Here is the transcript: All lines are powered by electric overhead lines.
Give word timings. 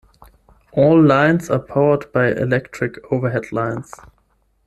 All 0.71 0.99
lines 0.99 1.47
are 1.51 1.59
powered 1.59 2.11
by 2.11 2.31
electric 2.31 2.97
overhead 3.13 3.51
lines. 3.51 3.91